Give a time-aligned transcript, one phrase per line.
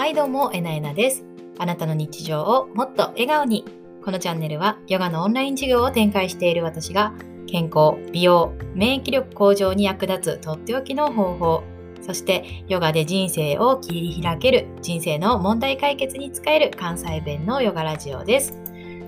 [0.00, 1.26] はいどうも、えなえなです。
[1.58, 3.66] あなたの日常をもっと笑顔に。
[4.02, 7.12] このチャンネルはヨガのオンライン授業を展開している私が
[7.46, 11.64] 健康、美容、免疫力向上に役立つとっておきの方法、
[12.00, 18.54] そしてヨガで人生を切り開ける人生の問題解決に使える関西弁のヨガラジオです。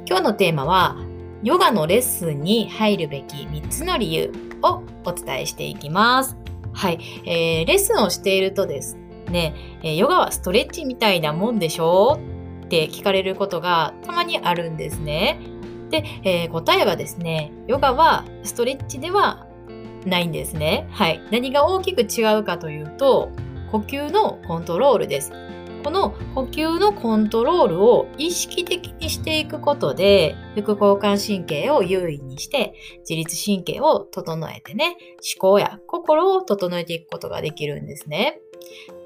[0.07, 0.99] 今日のテーマは
[1.43, 4.31] ヨガのレッスンに入るべき3つの理由
[4.61, 6.37] をお伝えしていきます。
[6.75, 8.99] はい、えー、レッスンをしているとです
[9.33, 12.21] ね、えヨガはストレッチみたいなもんでしょ？
[12.67, 15.41] って聞かれることがたまにあるんですね。
[15.91, 19.47] で、えー、答えはですね、ヨガはストレッチでは
[20.07, 20.89] ないんですね。
[20.91, 21.21] はい。
[21.31, 23.31] 何が大きく違うかというと、
[23.71, 25.33] 呼吸のコントロールです。
[25.85, 34.97] この呼吸のコントロールを意識的にしていくことで、副交感神経を優位にして、自律神経を整えてね、
[35.37, 38.41] 思考や心を整えていくことができるんですね。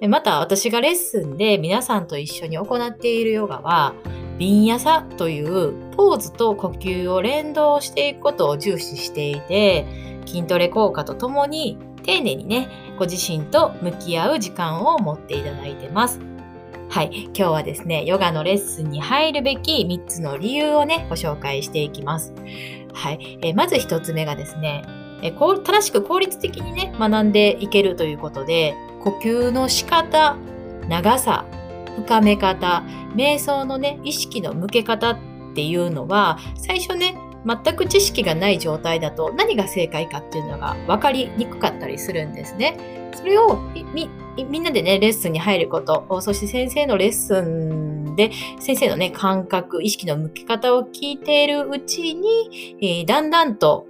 [0.09, 3.95] また私がレッスンで皆さんと一緒に行っているヨガは、
[4.39, 9.87] ビンヤサというポーズと呼吸を連動していくことを重視していて、
[10.27, 16.21] 筋トレ効果とともに丁寧にね、ご自身と向き合う時間を持っていただいてます。
[16.89, 17.25] はい。
[17.25, 22.33] 今日はですね、ヨガのレッスンに入るべき3つの理由をね、ご紹介していきます。
[22.93, 23.39] はい。
[23.43, 24.85] えまず1つ目がですね、
[25.23, 28.75] え正しく効率的にね、学んでいけるということで、
[29.07, 30.37] 呼吸の仕方、
[30.89, 31.47] 長さ、
[31.95, 32.83] 深め方、
[33.15, 35.19] 瞑想のね、意識の向け方っ
[35.55, 43.13] ていうのは、最初ね、全く知識がない状態だと何が正解かっていうのが分かりにくかったりするんですね。
[43.15, 43.61] それを
[43.95, 44.11] み
[44.51, 53.87] みんなでね、レッスンに入ること、そして先生のレッスンで、先生のね、感覚、意識の向け方を聞いているうちに、えー、だんだんと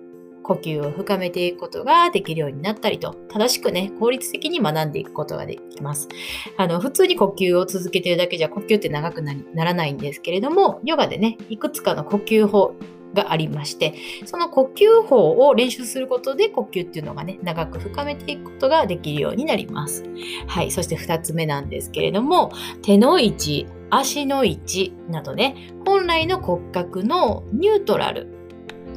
[0.46, 6.08] 呼吸を深めていくことができるようになったりと、正しくね、効率的に学んでいくことができます。
[6.56, 12.74] あの、普通に呼吸を続けてるだけじゃ呼吸って長くならないんですけれども、ヨガでね、いくつかの呼吸法、
[13.14, 13.94] がありまして、
[14.26, 20.04] その呼吸法を練習することで呼吸っていうのがね、長く深めていくことができるようになります。
[20.46, 20.70] はい。
[20.70, 22.52] そして2つ目なんですけれども、
[22.82, 28.35] 手の位置、足の位置などね、本来の骨格のニュートラル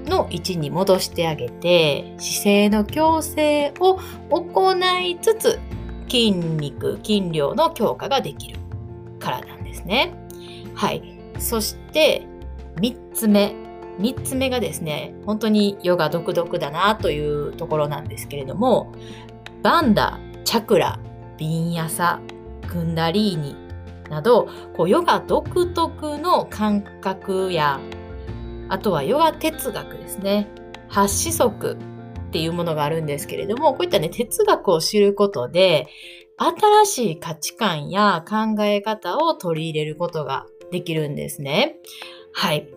[0.09, 3.99] の位置に戻してあげて、姿勢の矯正を
[4.29, 5.59] 行いつつ、
[6.09, 8.59] 筋肉、筋量の強化ができる
[9.19, 10.13] からなんですね。
[10.75, 11.03] はい。
[11.37, 12.25] そして、
[12.77, 13.53] 3つ目。
[13.99, 18.93] 3つ目がですね、本当にヨガ独特だなというところなんですけれども、
[19.61, 20.99] バンダ、チャクラ、
[21.37, 22.19] ビンヤサ、
[22.67, 23.55] クンダリーニ
[24.09, 27.79] など、こうヨガ独特の感覚や、
[28.69, 30.47] あとはヨガ哲学ですね。
[30.87, 35.87] 八子則っていうものがあるんですけれども、こういったね、哲学を知ることで、
[36.37, 41.75] 新しい価値観や考え方を取り入れることができるんですね。
[42.31, 42.69] はい。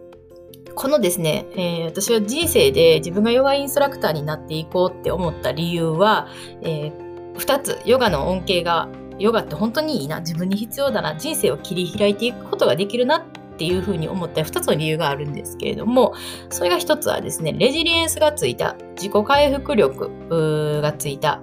[0.75, 6.29] このですね、えー、私は人生で自分がヨガインストラクターになっていこうって思った理由は、
[6.63, 8.89] えー、2つ、ヨガの恩恵が、
[9.19, 13.23] ヨガって本当にいいな、自分に必要だな、人生を切り開いていくことができるなっ
[13.53, 16.15] っていうふうに思った2つの理由があるんですけれども、
[16.51, 21.41] それが1つはですね、レジリエンスがついた、自己回復力がついた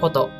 [0.00, 0.30] こと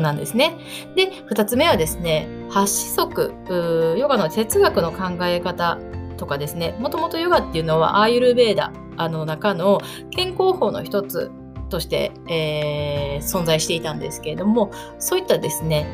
[0.00, 0.56] なんですね。
[0.94, 5.78] で、2つ目はですね、発子則、ヨガの哲学の考え方
[6.16, 11.30] とかですねもともとヨガっていうのはアーユルベーダあの中の健康法の一つ
[11.68, 15.86] として、えー、存在していたんですけれどもそういったですね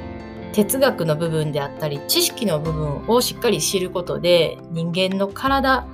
[0.52, 5.86] 哲学の部分であったり知識の部分をしっかり知ることで人間の体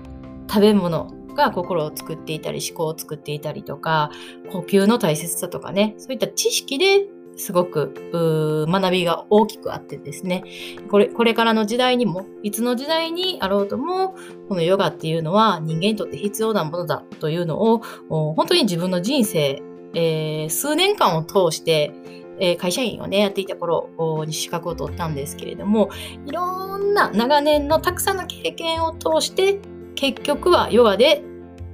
[0.49, 4.11] 食べ物が心を作っていたり思考を作っていたりとか
[4.51, 7.07] 呼吸の大切さとかねそういった知識で
[7.39, 10.43] すごく学びが大きくあってですね。
[10.91, 14.17] これこれからの時代にもいつの時代にあろうとも
[14.49, 19.63] このヨガっていうのは人間にとって必要なものだというのを本当に自分の人生、
[19.95, 21.93] えー、数年間を通して
[22.41, 23.91] え会社員をね、やっていた頃
[24.27, 25.91] に資格を取ったんですけれども、
[26.27, 29.59] いろんな長年のたくさんの経験を通して、
[29.95, 31.23] 結局はヨガで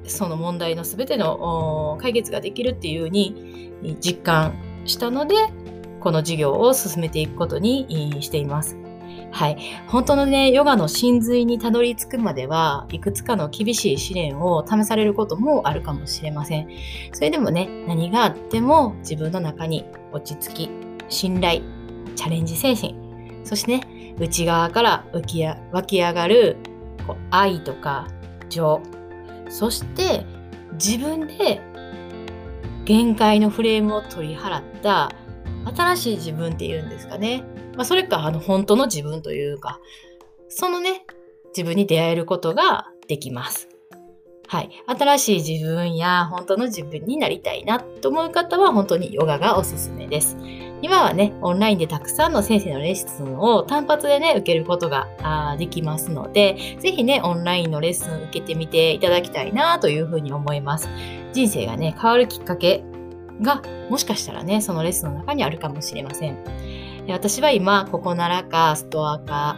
[0.06, 5.34] その問題の全ての解決ができるっていうふうに実感したので、
[6.00, 8.76] この事業を進めていくことにしています。
[9.34, 9.56] はい。
[9.88, 16.68] 本当のね、ヨガの真髄にたどり着くまでは、いくつかの厳しい試練を試されることもあるかもしれません。
[17.12, 20.70] それでもね、何があっても自分の中に落ち着き、
[21.08, 21.62] 信頼、
[22.14, 22.94] チャレンジ精神、
[23.42, 26.56] そしてね、内側から浮きや湧き上がる
[27.04, 28.06] こう愛とか
[28.48, 28.80] 情、
[29.48, 30.24] そして
[30.74, 31.60] 自分で
[32.84, 35.10] 限界のフレームを取り払った
[35.64, 37.44] 新しい自分っていうんですかね。
[37.76, 39.80] まあ、それか、あの、本当の自分というか、
[40.48, 41.04] そのね、
[41.56, 43.68] 自分に出会えることができます。
[44.46, 44.70] はい。
[44.86, 50.36] 新しい自分や本当の自分になりたいなと思う方は本当にヨガがおすすめです。
[50.82, 60.90] 今はね、オンラインでたくさんの先生のレッスンを単発でね、受けることができますので、ぜひね、オンラインのレッスン受けてみていただきたいなというふうに思います。
[61.32, 62.84] 人生がね、変わるきっかけ
[63.40, 66.38] が、もしかしたらね、そのレッスンの中にあるかもしれません。
[67.08, 69.56] 私は今、ここならか、ストアか、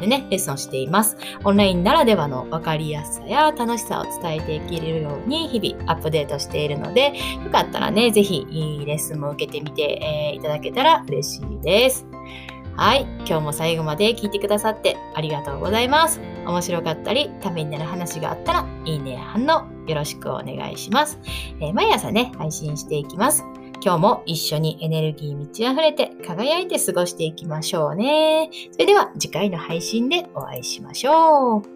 [0.00, 1.16] でね、レッスンをしています。
[1.44, 8.46] オンラインならではの分かりやすさや楽しさを伝えていけるように日々アップデートしているので、よかったらね、ぜひ
[8.86, 12.06] レッスンも受けてみて、えー、いただけたら嬉しいです。
[12.76, 13.06] はい。
[13.26, 16.20] 今日も最後まで聞いてくださってありがとうございます。
[16.46, 21.18] 面白かったり、ためになる話があったら、いいね、反応よろしくお願いします。
[21.60, 23.44] えー、毎朝ね、配信していきます。
[23.84, 28.48] 今日も一緒にエネルギー満ち溢れて輝いて過ごしていきましょうね。
[28.70, 31.71] それでは次回の配信でお会いしましょう。